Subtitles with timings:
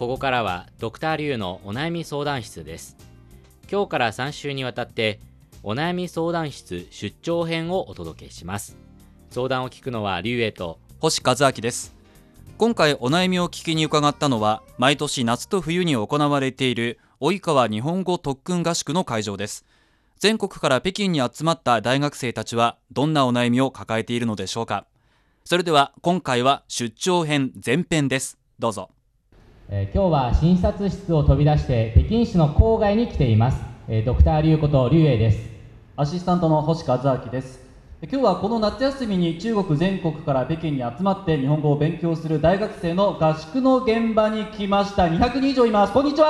[0.00, 2.96] ここからはドクターリュウのお悩み相談室です。
[3.70, 5.20] 今日から3週にわたって
[5.62, 8.78] お悩み相談室出張編をお届けします。
[9.28, 11.94] 相談を聞くのはリュウエと星和明です。
[12.56, 19.66] 今回お悩みを聞きに伺ったのは毎年夏と冬に行われている及川日本語特訓合宿の会場です。
[20.18, 24.86] 全国から北京に集まった大学生たちはどんなお悩みを抱えているのでしょうか。
[25.44, 28.38] それでは今回は出張編前編です。
[28.58, 28.88] どうぞ、
[29.72, 35.48] えー、今日は診察室を飛び出して北京市の郊外に来ています、えー、ドクターリュウことリュウエイです。
[35.96, 37.60] アシスタントの星和明です。
[38.02, 45.04] 今日はこの夏休みに中国全国から北京に集まって日本語を勉強する大学生の合宿の現場に来ました。
[45.04, 45.92] 200人以上います。
[45.92, 46.26] こんにちは。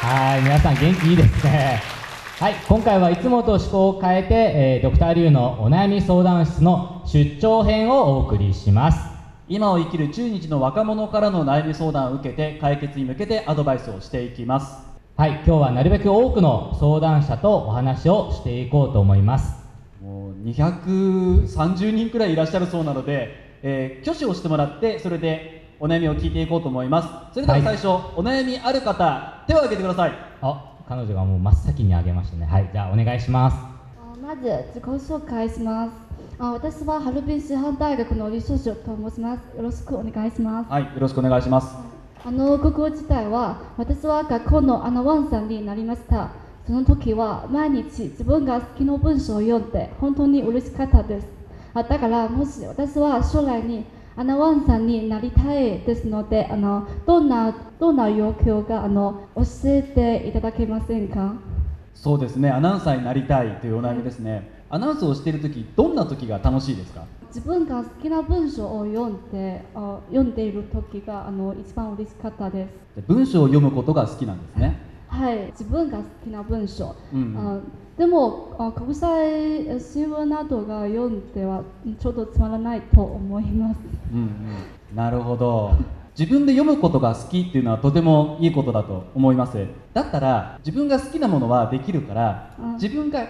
[0.00, 1.80] はい皆さん元気いいですね。
[2.40, 9.11] はい今回はいつもと趣向を変えて、えー、ドクターリュウのお悩み相談室の出張編をお送りします
[9.52, 14.78] 今を生きる中日の若者からの悩み相談を受けて解決に向けてアドバイスをしていきます。
[15.14, 19.62] はい今日はなるべく多くの相談者とお話をしていこうと思います。
[20.02, 27.34] もう230人くらいいらっしゃるそうなので、えー、挙手をしてもらってそれでお悩みを聞いていこうと思います。
[27.34, 30.12] それでは最初、はい、お悩みある方手を挙げてください。
[30.40, 32.46] あ彼女がもう真っ先に挙げましたね。
[32.46, 33.71] はいじゃあお願いします
[34.22, 35.92] まず自己紹介します。
[36.38, 39.56] あ私はハルビン師範大学の李少女と申します。
[39.56, 40.70] よろしくお願いします。
[40.70, 41.76] はいよろしくお願いします。
[42.24, 46.30] あの国語自体は私は学校のアナワンさんになりました。
[46.64, 51.26] その時は毎日自分が好きな文章を読んで本当に嬉しかったです。
[51.74, 61.34] あだからもし私は将来にアナウンサーになりたいですのであのどんなどんな要求があの教えていただけませんか？
[61.94, 62.50] そうですね。
[62.50, 67.04] アナウンサーになりたいというお悩みですね、はい、アナウンスをしている時どんな時が楽しいですか？
[67.28, 72.66] 自分が好きな文章を読んであ読んでいる時があの一番嬉しかったで
[72.96, 73.02] す。
[73.06, 74.78] 文章を読むことが好きなんですね。
[75.08, 75.46] はい。
[75.52, 77.62] 自分が好きな文章、うん、うん、
[77.96, 81.62] でもあ国際新聞などが読んでは
[82.00, 83.78] ちょっとつまらないと思います、
[84.12, 85.72] うんうん、なるほど
[86.18, 89.66] 自分で読むことが好きっていうのはとてもいいことだと思います。
[89.94, 93.26] だったら自分が好きなものはできるから自分が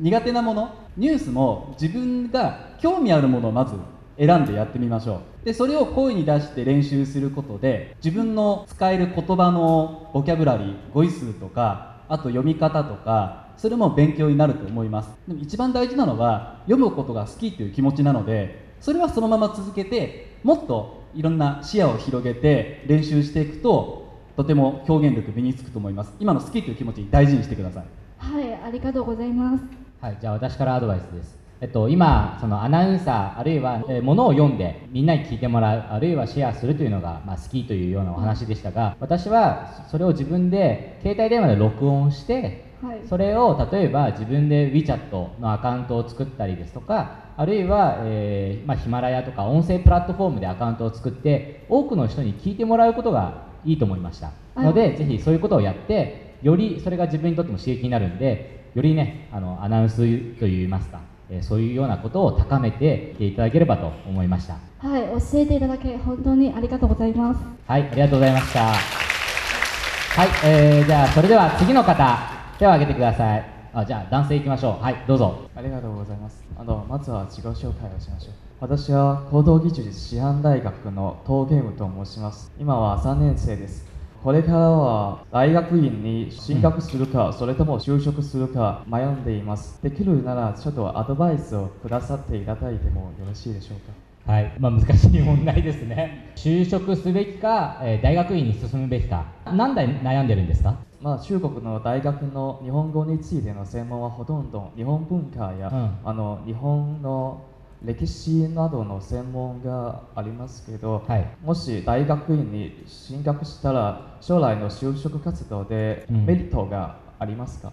[0.00, 3.74] 苦手なものニュースも自分が興味あるものをまず
[4.18, 5.46] 選んでやってみましょう。
[5.46, 15.10] でそれを声に出して練習することで自分の使える言葉のボキャブラリー語彙数とかあと読み方とかそれも勉強になると思います。
[15.28, 24.04] でも一番大事なのは読むことが好きという気持ちなのでそれはそのまま続けてもっといろんな視野を広げて練習していくと
[24.36, 26.12] とても表現力身につくと思います。
[26.18, 27.84] 今の好きという気持ち大事にしてください。
[28.18, 29.64] はいありがとうございます。
[30.00, 31.44] はいじゃあ私からアドバイスです。
[31.60, 54.32] えっと、今そのアナウンサーあるいは、えー、ものを読んでみんなに聞いてもらうあるいはシェアするというのが、まあ、好きというようなお話でしたが私はそれを自分で携帯電話で録音してはい、それを例えば自分で WeChat のアカウントを作ったりですとかあるいは、えーまあ、ヒマラヤとか音声プラットフォームでアカウントを作って多くの人に聞いてもらうことがいいと思いました。
[54.56, 59.96] のでぜひそういうことをやってよりそれが自分にとっても刺激になるんでよりねあのアナウンス
[60.38, 61.00] といいますか、
[61.30, 64.58] えー、そういうようなことを高めていていただければと思いました。
[64.78, 67.40] はい教えていただき本当にありがとうございます。
[67.66, 68.60] はいありがとうございました。
[68.64, 73.44] はい、えー、じゃあそれでは次の方手を挙げてください。
[73.72, 74.82] あじゃあ男性いきましょう。
[74.82, 75.50] はいどうぞ。
[75.56, 76.44] ありがとうございます。
[76.56, 78.34] あのまずは自己紹介をしましょう。
[78.60, 82.52] 私は高等技術師範大学の東ゲームと申します。
[82.58, 83.84] 今は3年生です。
[84.22, 89.82] これからは大学院に進学するか、うん、それとも就職するか迷んでいます。
[89.82, 93.80] できるならちょっとアドバイスをくださっていただいてもよろしいでしょう
[94.26, 94.32] か？
[94.32, 96.32] はい、まあ、難しい問題ですね。
[96.36, 99.26] 就職すべきか、えー、大学院に進むべきか。
[99.44, 100.76] 何で悩んでるんですか？
[101.04, 107.44] まあ、中国の大学の日本語についての専門はほとんど日本文化や、うん、あの日本の
[107.84, 117.70] 歴史などの専門がありますけど、はい、もし大学院に進学したら将来の就職活動でメリットがありますか、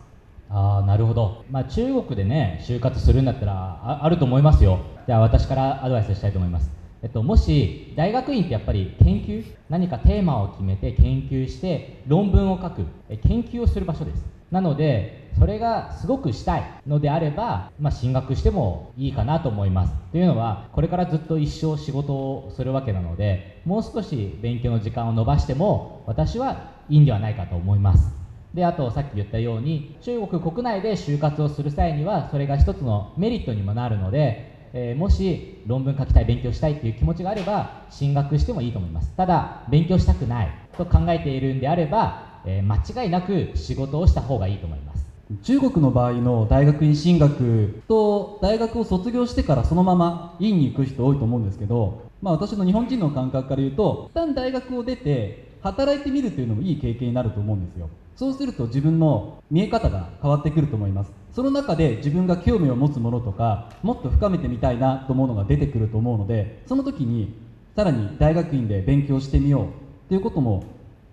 [0.50, 4.80] うん、ああなるほど、まあ、中国でね就活するんだったらああると思いますよ。
[5.08, 12.86] じゃあ私からアドバイスしたいと思いますえっと、もし大学院ってやっぱり研究何かテーマを決めて研究して論文を書く
[13.24, 14.24] 研究をする場所です。
[14.52, 19.94] なのでそれがすごくしたいのであれば、まあ、進学してもいいかなと思います。
[20.12, 28.14] というのはこれからずっと一生仕事をするわけなのでもう少し勉強の時間を延ばしても私はいいんではないかと思います。
[28.54, 39.12] であとさっき言ったように中国国内で就活をする際にはそれが一つのメリットにもなるのでえーもし論文書きたい勉強したいっていう気持ちがあれば進学してもいいと思います。
[39.16, 45.06] ただ勉強したくないと考えているんであれば、えー間違いなく仕事をした方がいいと思います。
[45.44, 55.32] 中国の場合の大学院進学と大学を卒業してからそのまま院に行く人多いと思うんですけど、まあ、私の日本人の感覚から言うと一旦大学を出て
[55.62, 57.90] 働いてみるというのもいい経験になると思うんですよ。
[58.16, 61.12] そうすると自分の見え方が変わってくると思います。
[61.32, 67.34] その中で自分が興味を持つものとかもっと深めてみたいなと思うのが出てくると思うのでその時に
[67.76, 70.66] さらに大学院で勉強してみようということも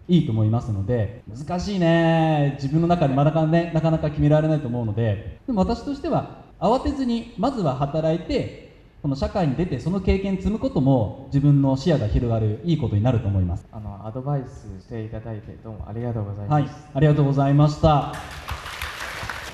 [0.08, 2.54] いいと思いますので難しいね。
[2.60, 5.38] 自分の中でまだかねなかなか決められないと思うので。
[5.46, 8.67] でも私としては慌てずにまずは働いて
[9.00, 13.64] この社会に出てその経験積むことも自分の視野が広がるいいことになると思います。
[13.70, 18.12] あのアドバイスしていただいてどうもありがとうございます、はいありがとうございました。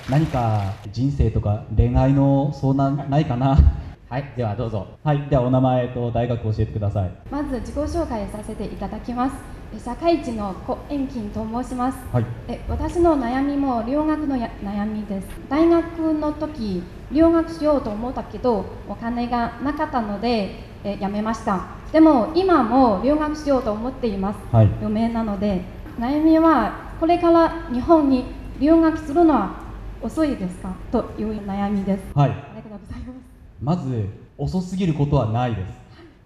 [0.09, 3.57] 何か人生とか恋愛の相談ないかな？
[4.09, 4.87] はいではどうぞ。
[5.03, 7.11] はいではお名前と大学教えてください。
[7.29, 9.35] まず自己紹介させていただきます。
[9.75, 11.99] え社会人のコエンキンと申します。
[12.11, 12.25] はい。
[12.47, 15.27] え私の悩みも留学のや悩みです。
[15.49, 21.67] 大学の時留学しようと思ったけどお金がなかったのでえ辞めました。
[21.91, 24.39] でも今も留学しようと思っています。
[24.55, 25.61] はい嫁なので
[25.99, 28.25] 悩みはこれから日本に
[28.59, 29.55] 留学するのは
[30.01, 30.73] 遅いですか？
[30.91, 32.01] という悩みです。
[32.13, 33.35] はいありがとうございます。
[33.61, 34.05] まず
[34.37, 35.71] 遅すぎることはないです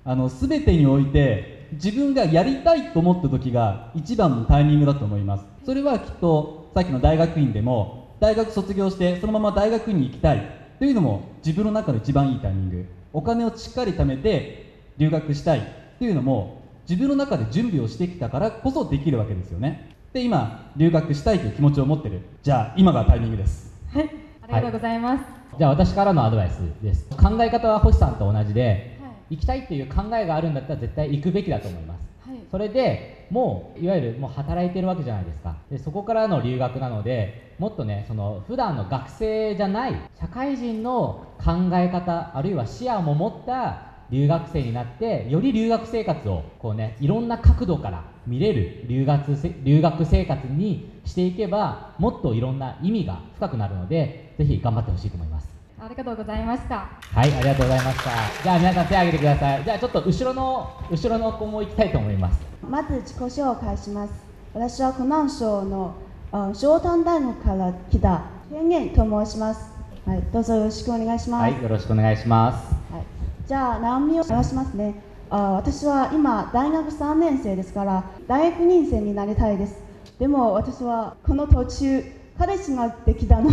[0.04, 12.86] あの全てにおいて自分がやりたいと思った時が一番のタイミングだと思いますそれはきっとさっきの大学院でも大学卒業してそのまま大学院に行きたいというのも自分の中で一番いいタイミング。
[13.12, 15.62] お金をしっかり貯めて留学したい。
[16.00, 19.92] というのも自分の中で準備をしてきたからこそできるわけですよね。
[20.14, 22.22] で今留学したいという気持ちを持ってる。
[22.44, 23.74] じゃあ今がタイミングです。
[23.92, 24.10] はい、
[24.42, 25.26] ありがとうございます。
[25.58, 27.06] じゃあ私からのアドバイスです。
[27.10, 29.36] 考え方は星さんと同じではい。
[29.36, 32.00] 行きたいっていう考えがあるんだったら絶対行くべきだと思います。
[32.00, 32.09] はい
[32.52, 35.58] それでもういわゆるもう働いてるわけじゃないですか。
[35.70, 55.59] でそこからの留学なのでもっとねその普段の学生じゃない社会人の考え方あるいは視野も持った留学生になってより留学生活をこうねいろんな角度から見れる留学留学生活にしていけばもっといろんな意味が深くなるのでぜひ頑張ってほしいと思います。
[55.82, 56.90] ありがとうございました。
[57.14, 58.44] はい、ありがとうございました。
[58.44, 59.64] じゃあ皆さん手を挙げてください。
[59.64, 62.40] じゃあちょっと後ろの後ろの子も行きたいと思います。
[62.68, 64.14] まず自己紹介します。
[64.54, 65.96] 私は湖南省の
[66.32, 69.72] あ湘潭大学から来た天元と申します。
[70.06, 71.54] はい、どうぞよろしくお願いします。
[71.54, 72.74] はい、よろしくお願いします。
[72.94, 73.04] はい
[73.50, 75.02] じゃあ悩みを話しますね。
[75.32, 79.76] あ私は今大学3年生ですから大学院生になりたいです。
[80.20, 82.04] でも私はこの途中
[82.38, 83.50] 彼氏ができたの。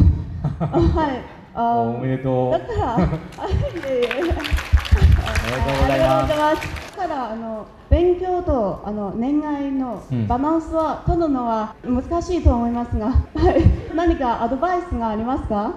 [0.60, 1.35] あ はい。
[1.56, 2.52] あおめでとう。
[2.52, 3.06] だから、あい
[3.88, 6.66] えいえおめでとうございます。
[6.68, 6.96] す。
[6.96, 13.62] ただあの勉強とあの恋愛のうんバランスは取るのは難しいと思いますが、はい、
[13.94, 15.72] 何かアドバイスがありますか？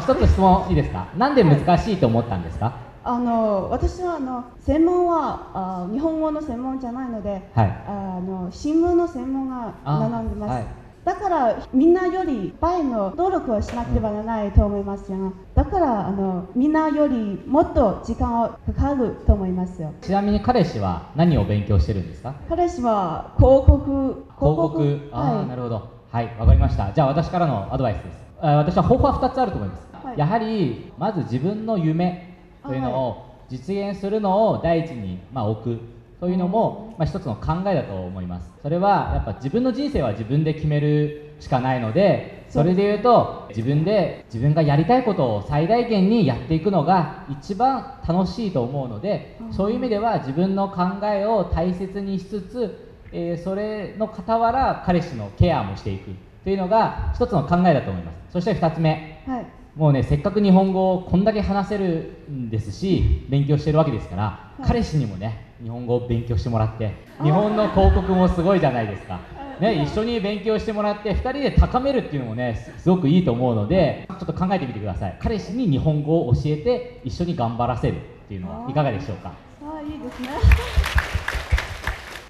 [0.00, 1.06] 一つ質問いいですか？
[1.16, 2.72] なんで難しいと思ったんですか？
[3.04, 7.78] あの私はあの専門はあ日本語の専門じゃないので、はい。
[7.88, 10.64] あの新聞の専門があ学んでます。
[11.04, 15.18] はいだからみんなより倍の努力をしなければならないと思いますが、
[15.54, 19.92] だからあのみんなよりもっと時間をかかると思いますよ。
[20.00, 22.34] ちなみに彼氏は何を勉強してるんですか？
[22.48, 25.00] 彼氏は広告広告？
[25.12, 25.82] ああ、はいなるほど。
[26.10, 26.92] はい、わかりました。
[26.92, 28.22] じゃあ私からのアドバイスです。
[28.40, 30.06] あ私は方法は2つあると思います。
[30.06, 32.28] はいやはりまず自分の夢
[32.64, 35.80] というのを実現するのを第一にまあ置く。
[36.22, 38.48] というのも、まあ、一つの考えだと思います。
[38.62, 56.14] それはやっぱ自分の人生は自分で決めるしかないのでそれで言うと自分で自分がやりたいことを最大限にやっていくのが一番楽しいと思うのでそういう意味では自分の考えを大切にしつつ、えーそれの傍ら彼氏のケアもしていく。
[56.44, 58.18] というのが一つの考えだと思います。
[58.30, 59.22] そして2つ目。
[59.26, 59.46] はい。
[59.74, 64.62] もうねせっかく日本語をこんだけ話せるんですし勉強してるわけですから、い。
[64.62, 66.92] 彼氏にもね日本語を勉強してもらって
[67.22, 69.20] 日本の広告もすごいじゃないですか、
[69.60, 75.16] ね、一緒に勉強してもらって2人で高めるっていうのもねすすごくいいと思うのでちょっと考えてみてください。
[75.20, 79.32] 彼氏に日本語を教えて一緒に頑張らせるっていうのはいかがでしょうか？
[79.62, 80.28] あいいですね。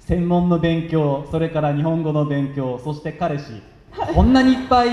[0.01, 3.61] 専門の勉強それから日本語の勉強そして彼氏。
[4.15, 4.89] こんなにいっぱい、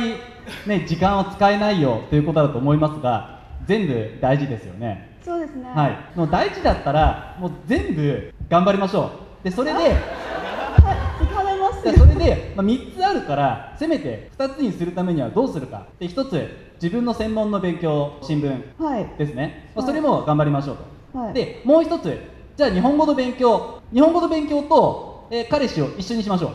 [0.66, 5.69] ね、時間を使えないよということだと思いますが全部大事ですよねそうですね。
[5.75, 6.19] はい。
[6.19, 9.11] もう大事だったらもう全部頑張りましょ
[9.43, 9.45] う。
[9.45, 11.85] でそれではい疲れます。
[11.85, 15.89] でそれで、まあ、3つあるからせめて2つにするためにはどうするか。
[15.99, 16.49] で1つ
[16.83, 19.07] 自分の専門の勉強新聞はい。
[19.19, 19.95] ですね、まあはい。
[19.95, 20.77] それも頑張りましょう
[21.12, 21.35] と、はい。
[21.35, 22.19] でもう一つ
[22.57, 26.50] じゃあ日本語の勉強日本語の勉強と、えー彼氏を一緒にしましょう。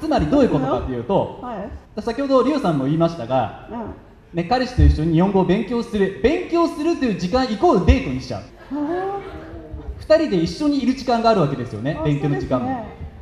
[0.00, 2.02] つまりどういうことかというとはい。
[2.02, 4.03] 先ほどリュウさんも言いましたが、うん
[4.34, 8.42] ね、彼氏と一緒に日本語を勉強する勉強するという時間イコールデートにしちゃう。
[8.72, 9.20] あ
[10.00, 12.66] 2人で一緒にいる時間があるわけですよねあ勉強の時間も。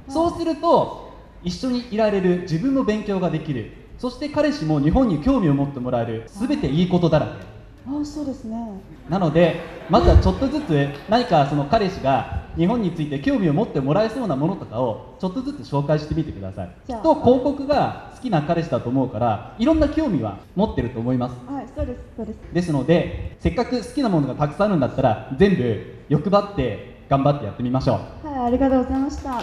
[0.09, 0.37] そうですね。
[0.37, 1.02] そうすると
[1.42, 3.69] 一緒にいられる自分の勉強ができる。
[3.99, 6.23] そして彼氏も日本に興味を持ってもらえる。
[6.26, 7.33] 全ていいことだらけ。
[7.33, 7.52] ー
[7.85, 8.81] あそうですね。
[9.09, 9.61] なので
[9.91, 16.69] まずはちょっとずつ何かその彼氏が日本について興味を持ってもらえそうなものとかをちょっとずつ紹介してみてください。
[16.85, 21.37] きじゃあっと広告が好きな彼氏だと思うからいろんな興味は持ってると思います。
[21.47, 22.37] はいそうですそうです。
[22.53, 28.27] ですのでせっかく好きなものがたくさんあるんだったら全部欲張って頑張ってやってみましょう。
[28.27, 29.43] はいありがとうございました。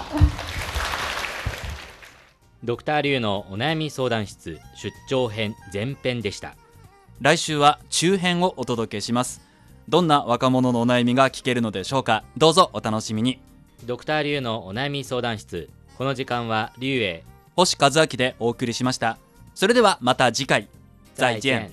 [2.61, 6.55] ドクターリュウのお悩み相談室出張編前編でした
[7.21, 9.41] 来週は中編をお届けします。
[9.89, 12.23] どんな若者のお悩みが聞けるのでしょうか？
[12.37, 13.41] どうぞお楽しみに。
[13.85, 15.69] ドクターリュウのお悩み相談室。
[15.97, 17.23] この時間はリュウへ。
[17.57, 19.17] 星和明でお送りしました。
[19.53, 20.69] それではまた次回。
[21.15, 21.71] 再见